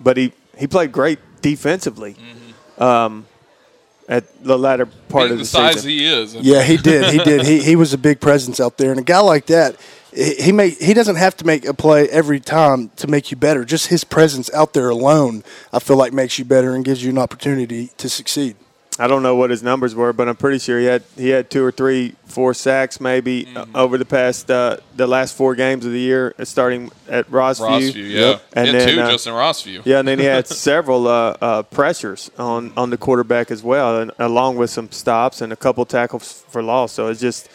[0.00, 2.16] but he he played great defensively.
[2.78, 3.26] Um,
[4.08, 5.90] at the latter part Being of the, the, size season.
[5.90, 6.34] he is.
[6.34, 7.12] Yeah, he did.
[7.12, 7.46] He did.
[7.46, 9.76] He he was a big presence out there, and a guy like that,
[10.14, 13.36] he he may he doesn't have to make a play every time to make you
[13.36, 13.64] better.
[13.64, 17.10] Just his presence out there alone, I feel like makes you better and gives you
[17.10, 18.56] an opportunity to succeed.
[19.00, 21.50] I don't know what his numbers were, but I'm pretty sure he had he had
[21.50, 25.86] two or three, four sacks maybe uh, over the past uh, the last four games
[25.86, 27.92] of the year, uh, starting at Rossview.
[27.92, 28.38] Rossview, yeah.
[28.52, 29.82] And then, two uh, just in Rossview.
[29.84, 34.00] Yeah, and then he had several uh, uh, pressures on, on the quarterback as well,
[34.00, 36.92] and along with some stops and a couple tackles for loss.
[36.92, 37.48] So it's just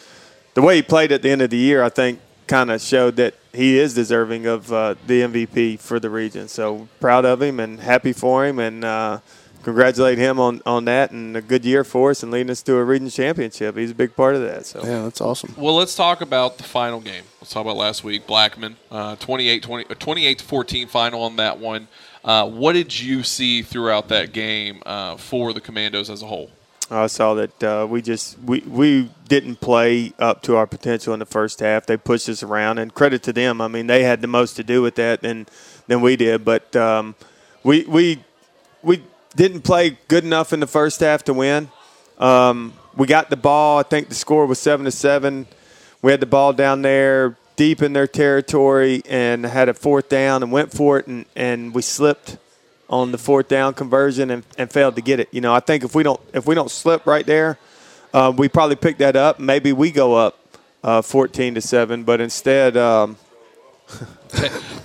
[0.54, 1.82] the way he played at the end of the year.
[1.82, 6.10] I think kind of showed that he is deserving of uh, the MVP for the
[6.10, 6.48] region.
[6.48, 9.20] So proud of him and happy for him, and uh,
[9.64, 12.76] congratulate him on, on that and a good year for us and leading us to
[12.76, 13.76] a region championship.
[13.76, 14.66] He's a big part of that.
[14.66, 15.54] So Yeah, that's awesome.
[15.56, 17.24] Well, let's talk about the final game.
[17.40, 18.26] Let's talk about last week.
[18.26, 21.88] Blackman, uh, 28 20, uh, 28 to 14 final on that one.
[22.24, 26.50] Uh, what did you see throughout that game uh, for the Commandos as a whole?
[26.90, 31.18] I saw that uh, we just we, we didn't play up to our potential in
[31.18, 31.86] the first half.
[31.86, 33.60] They pushed us around, and credit to them.
[33.60, 35.46] I mean, they had the most to do with that than
[35.86, 36.44] than we did.
[36.44, 37.14] But um,
[37.62, 38.22] we we
[38.82, 39.02] we
[39.36, 41.68] didn't play good enough in the first half to win.
[42.18, 43.78] Um, we got the ball.
[43.78, 45.46] I think the score was seven to seven.
[46.02, 50.42] We had the ball down there deep in their territory and had a fourth down
[50.42, 52.36] and went for it, and, and we slipped
[52.88, 55.28] on the fourth down conversion and, and failed to get it.
[55.32, 57.58] You know, I think if we don't if we don't slip right there,
[58.12, 59.40] uh, we probably pick that up.
[59.40, 60.38] Maybe we go up
[60.82, 62.76] uh, fourteen to seven, but instead.
[62.76, 63.16] Um,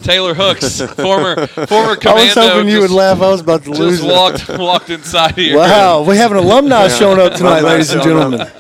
[0.04, 2.12] Taylor Hooks, former former commando.
[2.12, 3.22] I was hoping you just, would laugh.
[3.22, 4.14] I was about to lose just it.
[4.14, 5.58] walked walked inside here.
[5.58, 8.48] Wow, we have an alumni showing up tonight, ladies and gentlemen.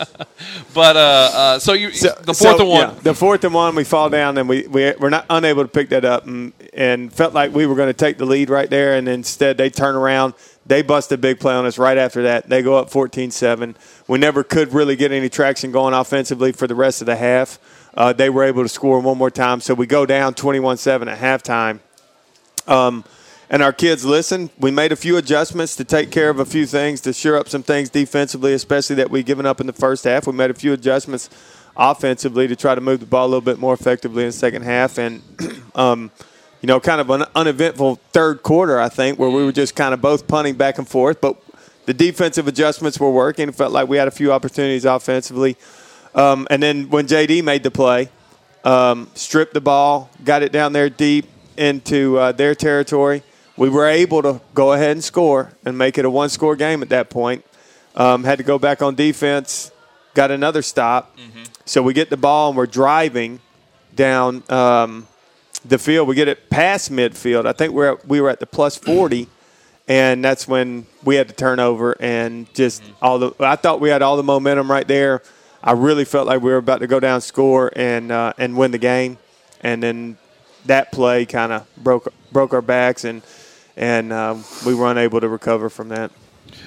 [0.74, 2.80] But uh, uh, so you So- the so, fourth and one.
[2.82, 5.68] yeah, the fourth and one, we fall down and we, we we're not unable to
[5.68, 8.70] pick that up, and, and felt like we were going to take the lead right
[8.70, 10.36] there, and instead they turn around,
[10.68, 12.50] they bust a big play on us right after that.
[12.50, 13.76] They go up 14-7.
[14.08, 17.58] We never could really get any traction going offensively for the rest of the half.
[17.94, 21.20] Uh, they were able to score one more time, so we go down 21-7 at
[21.20, 21.80] halftime.
[22.68, 23.04] Um,
[23.50, 24.52] and our kids listened.
[24.60, 27.50] We made a few adjustments to take care of a few things, to shore up
[27.50, 30.28] some things defensively, especially that we given up in the first half.
[30.28, 31.30] We made a few adjustments
[31.76, 34.62] offensively to try to move the ball a little bit more effectively in the second
[34.62, 35.00] half.
[35.00, 35.24] And,
[35.76, 36.12] um,
[36.62, 39.94] you know, kind of an uneventful third quarter, I think, where we were just kind
[39.94, 41.20] of both punting back and forth.
[41.20, 41.42] But
[41.86, 43.50] the defensive adjustments were working.
[43.50, 45.58] It felt like we had a few opportunities offensively.
[46.16, 48.10] Um, and then when JD made the play,
[48.64, 53.24] um, stripped the ball, got it down there deep into uh, their territory.
[53.58, 56.82] we were able to go ahead and score and make it a one score game
[56.82, 57.46] at that point.
[57.96, 59.72] Um, had to go back on defense,
[60.14, 61.18] got another stop.
[61.18, 61.44] Mm-hmm.
[61.66, 63.42] So we get the ball and we're driving
[63.94, 65.08] down um,
[65.66, 66.08] the field.
[66.08, 67.46] We get it past midfield.
[67.46, 69.28] I think we're at, we were at the plus 40
[69.90, 72.94] and that's when we had to turn over and just mm-hmm.
[73.02, 73.34] all the.
[73.40, 75.24] I thought we had all the momentum right there.
[75.64, 78.72] I really felt like we were about to go down, score, and uh, and win
[78.72, 79.18] the game,
[79.62, 80.18] and then
[80.66, 83.22] that play kind of broke broke our backs, and
[83.76, 86.12] and uh, we were unable to recover from that.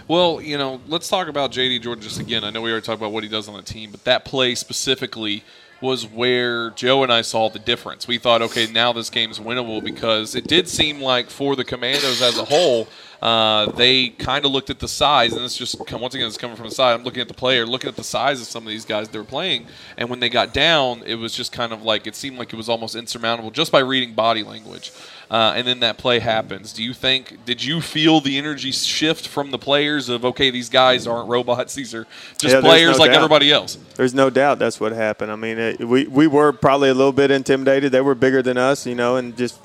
[0.09, 2.45] Well, you know, let's talk about JD Jordan just again.
[2.45, 4.55] I know we already talked about what he does on the team, but that play
[4.55, 5.43] specifically
[5.81, 8.07] was where Joe and I saw the difference.
[8.07, 12.23] We thought, okay, now this game's winnable because it did seem like for the Commandos
[12.23, 12.89] as a whole,
[13.23, 16.57] uh, they kind of looked at the size, and it's just once again, it's coming
[16.57, 16.93] from the side.
[16.93, 19.19] I'm looking at the player, looking at the size of some of these guys they
[19.19, 22.37] were playing, and when they got down, it was just kind of like it seemed
[22.37, 24.91] like it was almost insurmountable just by reading body language.
[25.31, 26.73] Uh, and then that play happens.
[26.73, 27.45] Do you think?
[27.45, 31.75] Did you feel the energy shift from the players of okay, these guys aren't robots;
[31.77, 32.09] these are
[32.39, 33.19] just yeah, players no like doubt.
[33.19, 33.79] everybody else?
[33.95, 35.31] There's no doubt that's what happened.
[35.31, 37.93] I mean, it, we we were probably a little bit intimidated.
[37.93, 39.61] They were bigger than us, you know, and just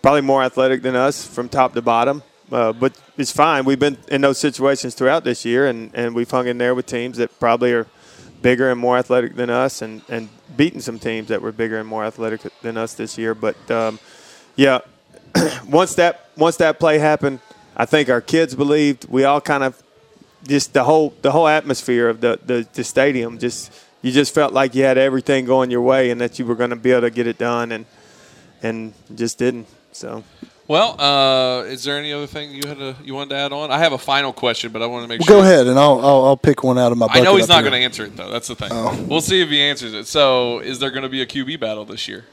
[0.00, 2.22] probably more athletic than us from top to bottom.
[2.50, 3.64] Uh, but it's fine.
[3.64, 6.86] We've been in those situations throughout this year, and, and we've hung in there with
[6.86, 7.86] teams that probably are
[8.42, 11.88] bigger and more athletic than us, and, and beaten some teams that were bigger and
[11.88, 13.34] more athletic than us this year.
[13.34, 14.00] But um,
[14.56, 14.80] yeah,
[15.68, 17.40] once that once that play happened,
[17.76, 19.08] I think our kids believed.
[19.08, 19.80] We all kind of
[20.46, 24.52] just the whole the whole atmosphere of the, the, the stadium just you just felt
[24.52, 27.02] like you had everything going your way and that you were going to be able
[27.02, 27.86] to get it done and
[28.62, 29.68] and just didn't.
[29.92, 30.24] So.
[30.70, 33.72] Well, uh, is there any other thing you had to, you wanted to add on?
[33.72, 35.36] I have a final question, but I want to make well, sure.
[35.38, 37.08] Go ahead, and I'll, I'll, I'll pick one out of my.
[37.10, 38.30] I know he's not going to answer it though.
[38.30, 38.68] That's the thing.
[38.70, 39.04] Oh.
[39.08, 40.06] We'll see if he answers it.
[40.06, 42.24] So, is there going to be a QB battle this year?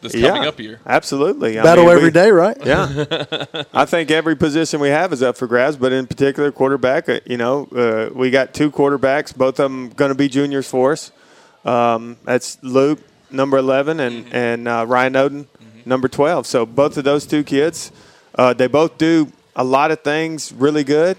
[0.00, 0.80] this coming yeah, up year.
[0.84, 1.56] Absolutely.
[1.56, 2.56] I Battle mean, every we, day, right?
[2.66, 3.46] Yeah.
[3.72, 7.20] I think every position we have is up for grabs, but in particular, quarterback, uh,
[7.24, 10.92] you know, uh, we got two quarterbacks, both of them going to be juniors for
[10.92, 11.12] us.
[11.64, 12.98] Um, that's Luke,
[13.30, 14.36] number 11, and, mm-hmm.
[14.36, 15.46] and uh, Ryan Oden.
[15.86, 16.46] Number 12.
[16.46, 17.92] So both of those two kids,
[18.34, 21.16] uh, they both do a lot of things really good.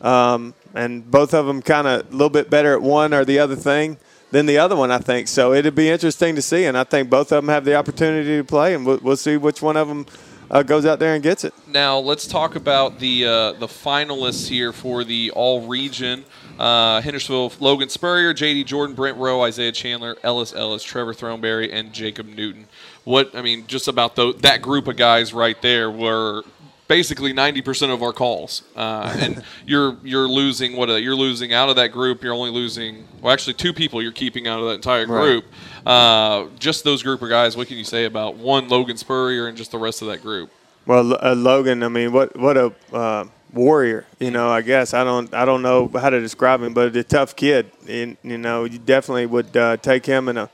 [0.00, 3.38] Um, and both of them kind of a little bit better at one or the
[3.38, 3.98] other thing
[4.30, 5.28] than the other one, I think.
[5.28, 8.38] So it'd be interesting to see, and I think both of them have the opportunity
[8.38, 10.06] to play, and we'll, we'll see which one of them
[10.50, 11.54] uh, goes out there and gets it.
[11.66, 16.24] Now let's talk about the uh, the finalists here for the All Region.
[16.58, 18.64] Uh, Hendersonville, Logan Spurrier, J.D.
[18.64, 22.66] Jordan, Brent Rowe, Isaiah Chandler, Ellis Ellis, Trevor Throneberry, and Jacob Newton.
[23.04, 26.44] What I mean, just about the, that group of guys right there were
[26.88, 28.62] basically 90% of our calls.
[28.76, 32.22] Uh, and you're you're losing what uh, you're losing out of that group.
[32.22, 35.44] You're only losing well, actually two people you're keeping out of that entire group.
[35.84, 35.92] Right.
[35.92, 37.56] Uh, just those group of guys.
[37.56, 40.50] What can you say about one Logan Spurrier and just the rest of that group?
[40.84, 41.82] Well, uh, Logan.
[41.82, 44.06] I mean, what what a uh, warrior.
[44.18, 47.04] You know, I guess I don't I don't know how to describe him, but a
[47.04, 47.70] tough kid.
[47.88, 50.50] And you know, you definitely would uh, take him in a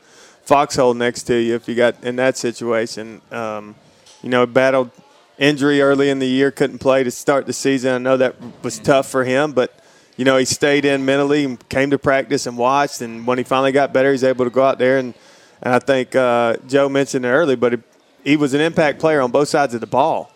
[0.49, 3.21] foxhole next to you if you got in that situation.
[3.31, 3.75] Um,
[4.23, 4.91] you know, battled
[5.37, 7.95] injury early in the year, couldn't play to start the season.
[7.95, 9.79] I know that was tough for him, but
[10.17, 13.03] you know he stayed in mentally and came to practice and watched.
[13.03, 15.13] And when he finally got better, he's able to go out there and
[15.61, 17.81] and I think uh, Joe mentioned it early, but
[18.25, 20.33] he was an impact player on both sides of the ball.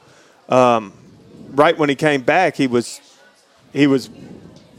[0.48, 0.92] Um,
[1.52, 3.00] right when he came back, he was
[3.72, 4.10] he was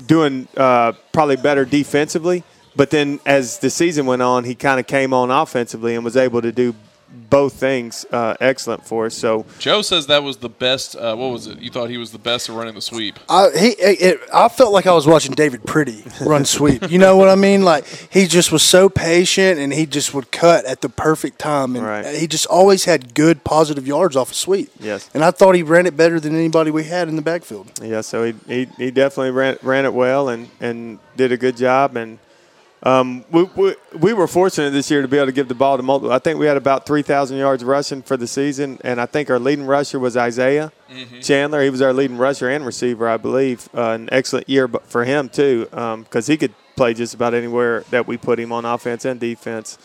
[0.06, 2.44] doing uh, probably better defensively.
[2.76, 6.18] But then as the season went on, he kind of came on offensively and was
[6.18, 6.76] able to do
[7.14, 9.16] both things uh, excellent for us.
[9.16, 10.96] So Joe says that was the best.
[10.96, 11.60] Uh, what was it?
[11.60, 13.20] You thought he was the best at running the sweep?
[13.30, 16.90] I he it, I felt like I was watching David Pretty run sweep.
[16.90, 17.64] You know what I mean?
[17.64, 21.76] Like he just was so patient and he just would cut at the perfect time,
[21.76, 22.16] and right.
[22.16, 24.72] he just always had good positive yards off a of sweep.
[24.80, 27.72] Yes, and I thought he ran it better than anybody we had in the backfield.
[27.82, 31.58] Yeah, so he he, he definitely ran ran it well and and did a good
[31.58, 32.20] job and.
[32.84, 35.78] Um, we, we, we, were fortunate this year to be able to give the ball
[35.78, 36.12] to multiple.
[36.12, 39.40] I think we had about 3,000 yards rushing for the season, and I think our
[39.40, 41.22] leading rusher was Isaiah mm-hmm.
[41.22, 41.64] Chandler.
[41.64, 43.70] He was our leading rusher and receiver, I believe.
[43.74, 47.86] Uh, an excellent year for him, too, because um, he could play just about anywhere
[47.90, 49.78] that we put him on offense and defense.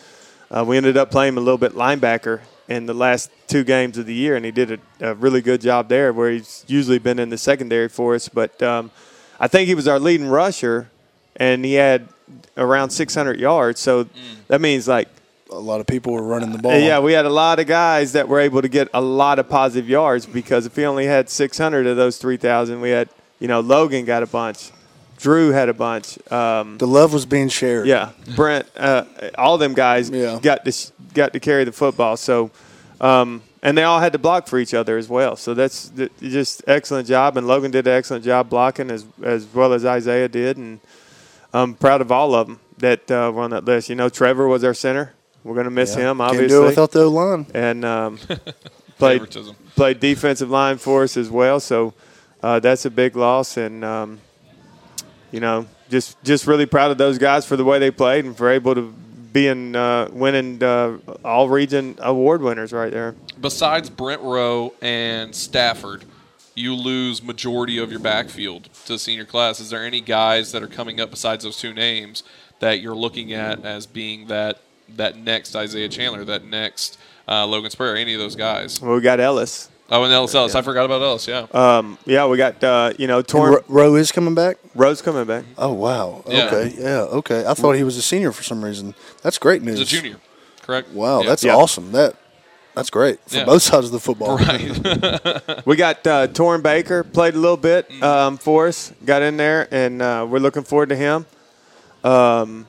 [0.51, 3.97] Uh, we ended up playing him a little bit linebacker in the last two games
[3.97, 6.99] of the year, and he did a, a really good job there where he's usually
[6.99, 8.27] been in the secondary for us.
[8.27, 8.91] But um,
[9.39, 10.91] I think he was our leading rusher,
[11.37, 12.09] and he had–
[12.57, 13.79] around 600 yards.
[13.79, 14.09] So mm.
[14.47, 15.07] that means like
[15.49, 16.77] a lot of people were running the ball.
[16.77, 19.49] Yeah, we had a lot of guys that were able to get a lot of
[19.49, 23.59] positive yards because if we only had 600 of those 3,000, we had, you know,
[23.59, 24.71] Logan got a bunch.
[25.17, 26.17] Drew had a bunch.
[26.31, 27.87] Um, the love was being shared.
[27.87, 29.03] Yeah, Brent, uh,
[29.37, 30.39] all them guys yeah.
[30.41, 32.15] got to got to carry the football.
[32.15, 32.51] So,
[33.01, 35.35] um, and they all had to block for each other as well.
[35.35, 37.35] So that's th- just excellent job.
[37.35, 40.79] And Logan did an excellent job blocking as as well as Isaiah did, and
[41.53, 43.89] I'm proud of all of them that uh, were on that list.
[43.89, 45.13] You know, Trevor was our center.
[45.43, 46.11] We're going to miss Yeah.
[46.11, 46.47] him, Can't obviously.
[46.49, 47.45] do it without the line.
[47.53, 48.17] and um,
[48.97, 49.55] played Favoritism.
[49.75, 51.59] played defensive line for us as well.
[51.59, 51.93] So
[52.43, 54.19] uh, that's a big loss, and um,
[55.31, 58.35] you know, just just really proud of those guys for the way they played and
[58.37, 58.93] for able to
[59.33, 63.15] be in uh, winning uh, all region award winners right there.
[63.39, 66.03] Besides Brent Rowe and Stafford,
[66.59, 69.59] you lose majority of your backfield to senior class.
[69.59, 72.23] Is there any guys that are coming up besides those two names
[72.59, 74.59] that you're looking at as being that
[74.95, 78.81] that next Isaiah Chandler, that next uh, Logan Spurrier, any of those guys?
[78.81, 79.69] Well, we got Ellis.
[79.91, 80.53] Oh, and Ellis Ellis.
[80.53, 81.27] I forgot about Ellis.
[81.27, 81.47] Yeah.
[81.51, 84.57] Um, yeah, we got uh, you know Torn Ro- Rowe is coming back.
[84.75, 85.45] Rose coming back.
[85.57, 86.23] Oh wow.
[86.27, 86.45] Yeah.
[86.47, 86.75] Okay.
[86.77, 87.01] Yeah.
[87.01, 87.45] Okay.
[87.45, 88.93] I thought he was a senior for some reason.
[89.23, 89.79] That's great news.
[89.79, 90.17] He's a junior,
[90.61, 90.89] correct?
[90.89, 91.21] Wow.
[91.21, 91.29] Yeah.
[91.29, 91.55] That's Yeah.
[91.55, 91.91] awesome.
[91.93, 92.15] That
[92.79, 93.45] that's great for Yeah.
[93.45, 94.37] both sides of the football.
[94.37, 95.61] right.
[95.65, 99.67] We got uh, Torrin Baker played a little bit um, for us, got in there,
[99.71, 101.25] and uh, we're looking forward to him.
[102.03, 102.65] Um,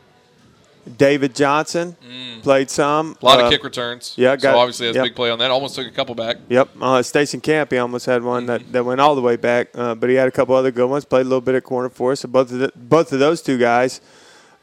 [0.96, 1.96] David Johnson
[2.42, 3.16] played some.
[3.22, 4.14] A lot Uh, of kick returns.
[4.16, 5.50] yeah, so got- obviously that's a big play on that.
[5.50, 6.38] Almost took a couple back.
[6.48, 7.70] Yep, uh, Station Camp.
[7.70, 10.26] He almost had one that, that went all the way back, uh, but he had
[10.26, 11.04] a couple other good ones.
[11.04, 12.20] Played a little bit at corner for us.
[12.20, 14.00] So both of the, both of those two guys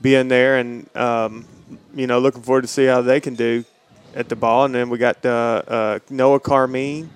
[0.02, 1.46] being there, and um,
[1.96, 3.64] you know, looking forward to see how they can do
[4.18, 4.66] at the ball.
[4.66, 7.10] And then we got uh, uh, Noah Carmine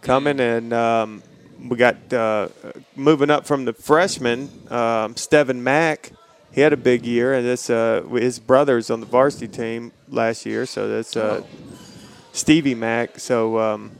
[0.00, 1.22] coming, and um,
[1.68, 2.48] we got uh,
[2.94, 6.12] moving up from the freshman, um, Steven Mack.
[6.52, 10.46] He had a big year, and that's uh, his brother's on the varsity team last
[10.46, 10.64] year.
[10.64, 11.42] So that's uh,
[12.32, 13.18] Stevie Mack.
[13.18, 13.90] So um,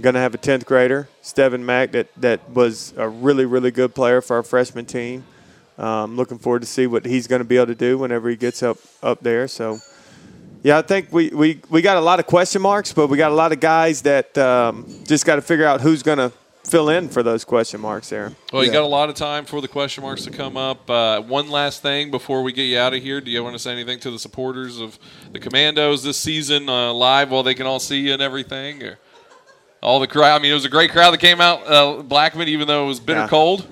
[0.00, 3.94] going to have a 10th grader, Steven Mack, that, that was a really, really good
[3.94, 5.24] player for our freshman team.
[5.76, 8.36] Um, looking forward to see what he's going to be able to do whenever he
[8.36, 9.46] gets up up there.
[9.46, 9.78] So,
[10.62, 13.30] yeah, I think we, we, we got a lot of question marks, but we got
[13.30, 16.32] a lot of guys that um, just got to figure out who's going to
[16.64, 18.32] fill in for those question marks there.
[18.52, 18.74] Well, you Yeah.
[18.74, 20.88] got a lot of time for the question marks to come up.
[20.90, 23.20] Uh, one last thing before we get you out of here.
[23.22, 24.98] Do you want to say anything to the supporters of
[25.32, 28.82] the Commandos this season uh, live while they can all see you and everything?
[28.82, 28.98] Or
[29.80, 30.34] all the crowd.
[30.38, 32.88] I mean, it was a great crowd that came out, uh, Blackman, even though it
[32.88, 33.28] was bitter Yeah.
[33.28, 33.66] cold.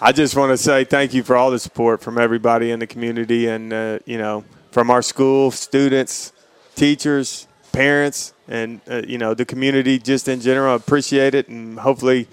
[0.00, 2.86] I just want to say thank you for all the support from everybody in the
[2.88, 6.32] community and, uh, you know, from our school, students,
[6.74, 10.74] teachers, parents, and, uh, you know, the community just in general.
[10.74, 11.48] Appreciate it.
[11.48, 12.26] And hopefully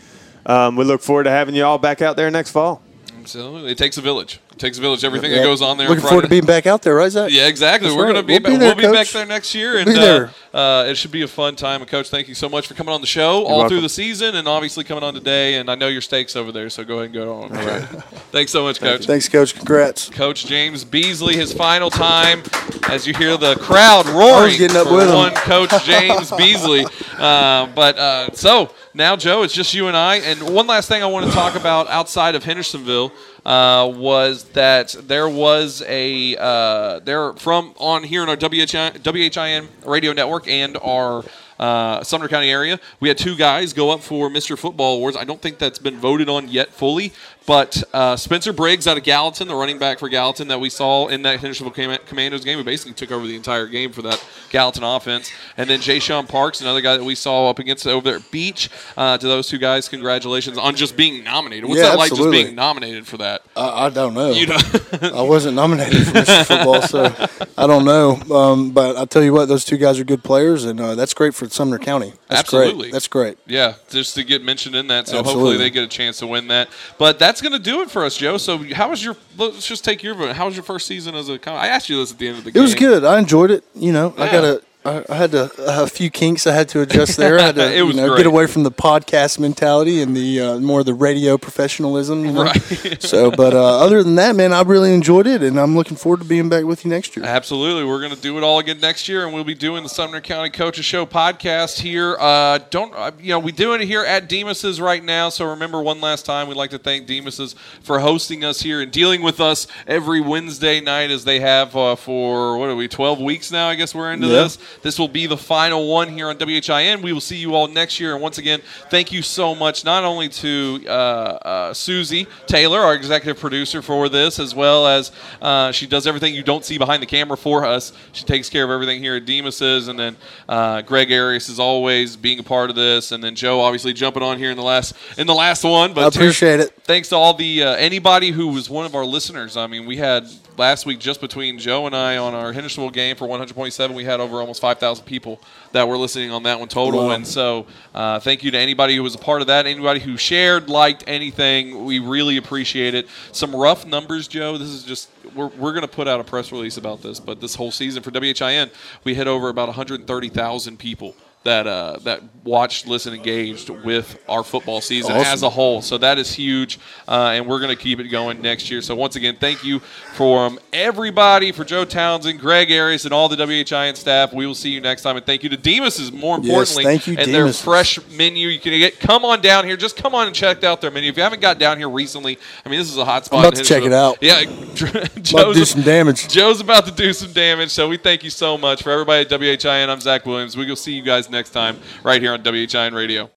[0.45, 2.81] um, we look forward to having you all back out there next fall.
[3.19, 4.39] Absolutely, it takes a village.
[4.59, 5.05] Takes a village.
[5.05, 5.37] Everything Yeah.
[5.37, 5.87] that goes on there.
[5.87, 7.31] Looking in forward to being back out there, right, Zach?
[7.31, 7.87] Yeah, exactly.
[7.87, 8.13] That's We're right.
[8.13, 9.99] gonna be, We'll back, be there, we'll be back there next year, and be uh,
[9.99, 10.31] there.
[10.53, 11.81] uh, it should be a fun time.
[11.81, 13.69] And coach, thank you so much for coming on the show all welcome.
[13.69, 15.55] through the season, and obviously coming on today.
[15.55, 17.57] And I know your stakes over there, so go ahead and go on.
[17.57, 17.83] All right.
[18.31, 19.05] Thanks so much, coach.
[19.05, 19.55] Thanks, Coach.
[19.55, 20.09] Congrats.
[20.09, 22.43] Coach James Beasley, his final time,
[22.89, 25.33] as you hear the crowd roaring getting up with him.
[25.43, 26.85] Coach James Beasley.
[27.17, 30.17] Uh, but uh, so now, Joe, it's just you and I.
[30.17, 33.11] And one last thing I want to talk about outside of Hendersonville
[33.49, 39.67] uh, was that there was a uh, there from on here in our WHI, WHIN
[39.85, 41.23] radio network and our
[41.59, 42.79] uh, Sumner County area.
[42.99, 44.55] We had two guys go up for Mr.
[44.55, 45.17] Football Awards.
[45.17, 47.11] I don't think that's been voted on yet fully,
[47.49, 51.07] but uh, Spencer Briggs out of Gallatin, the running back for Gallatin that we saw
[51.07, 54.23] in that Hendersonville Com- Commandos game, who basically took over the entire game for that
[54.51, 55.31] Gallatin offense.
[55.57, 58.29] And then Jay Sean Parks, another guy that we saw up against over there at
[58.29, 58.69] Beech.
[58.95, 61.67] Uh, to those two guys, congratulations on just being nominated.
[61.67, 63.41] What's Yeah, that like just being nominated for that?
[63.55, 64.29] I, I don't know.
[64.29, 64.57] You know,
[65.01, 66.45] I wasn't nominated for Mr.
[66.45, 68.11] Football, so I don't know.
[68.31, 71.15] Um, but I'll tell you what, those two guys are good players, and uh, that's
[71.15, 72.13] great for Sumner County.
[72.27, 72.81] That's Absolutely.
[72.83, 72.93] great.
[72.93, 73.37] That's great.
[73.47, 75.07] Yeah, just to get mentioned in that.
[75.07, 76.69] So hopefully they get a chance to win that.
[76.99, 78.37] But that's going to do it for us, Joe.
[78.37, 79.15] So how was your?
[79.37, 80.35] Let's just take your vote.
[80.35, 81.39] How was your first season as a?
[81.49, 82.59] I asked you this at the end of the game.
[82.59, 83.03] It was good.
[83.03, 83.63] I enjoyed it.
[83.75, 84.61] You know, I got a.
[84.85, 87.37] I I had to a few kinks I had to adjust there.
[87.37, 90.39] I had to It was you know, get away from the podcast mentality and the
[90.39, 92.25] uh, more of the radio professionalism.
[92.25, 92.43] You know?
[92.43, 93.01] Right.
[93.01, 96.21] so, but uh, other than that, man, I really enjoyed it, and I'm looking forward
[96.21, 97.25] to being back with you next year.
[97.25, 97.83] Absolutely.
[97.83, 100.21] We're going to do it all again next year, and we'll be doing the Sumner
[100.21, 102.15] County Coaches Show podcast here.
[102.17, 103.39] Uh, don't uh, you know?
[103.39, 105.27] We're doing it here at Demas's right now.
[105.27, 108.91] So remember, one last time, we'd like to thank Demas's for hosting us here and
[108.91, 112.87] dealing with us every Wednesday night as they have uh, for what are we?
[112.87, 113.67] Twelve weeks now.
[113.67, 114.43] I guess we're into Yeah.
[114.43, 114.57] this.
[114.81, 117.01] This will be the final one here on WHIN.
[117.01, 118.13] We will see you all next year.
[118.13, 122.95] And once again, thank you so much, not only to uh, uh, Susie Taylor, our
[122.95, 127.01] executive producer, for this, as well as uh, she does everything you don't see behind
[127.01, 127.93] the camera for us.
[128.11, 129.87] She takes care of everything here at Demas's.
[129.87, 130.15] And then
[130.47, 133.11] uh, Greg Arias is always being a part of this.
[133.11, 135.93] And then Joe, obviously, jumping on here in the last in the last one.
[135.93, 136.73] But I appreciate it.
[136.83, 139.57] thanks to all the uh, anybody who was one of our listeners.
[139.57, 140.27] I mean, we had
[140.59, 144.19] last week just between Joe and I on our Hendersonville game for 100.7, we had
[144.19, 145.39] over almost almost 5,000 people
[145.71, 147.07] that were listening on that one total.
[147.07, 147.11] Wow.
[147.11, 150.17] And so, uh, thank you to anybody who was a part of that, anybody who
[150.17, 151.85] shared, liked anything.
[151.85, 153.07] We really appreciate it.
[153.31, 154.57] Some rough numbers, Joe.
[154.57, 157.39] This is just we're, we're going to put out a press release about this, but
[157.39, 158.71] this whole season for WHIN,
[159.03, 164.81] we hit over about 130,000 people that uh, that watched, listened, engaged with our football
[164.81, 165.33] season Awesome.
[165.33, 165.81] as a whole.
[165.81, 168.81] So that is huge, uh, and we're going to keep it going next year.
[168.81, 173.37] So once again, thank you from everybody, for Joe Townsend, Greg Arias, and all the
[173.37, 174.33] WHIN staff.
[174.33, 177.07] We will see you next time, and thank you to Demas's more Yes, importantly, thank
[177.07, 178.49] you, and their fresh menu.
[178.49, 179.77] You can get come on down here.
[179.77, 181.09] Just come on and check out their menu.
[181.09, 183.45] If you haven't got down here recently, I mean this is a hot spot.
[183.45, 184.17] about to check it out.
[184.21, 184.43] Yeah,
[185.21, 186.27] Joe's do some damage.
[186.27, 189.29] Joe's about to do some damage, so we thank you so much for everybody at
[189.29, 189.89] WHIN.
[189.89, 190.57] I'm Zach Williams.
[190.57, 193.27] We will see you guys next time right here on WHIN Radio.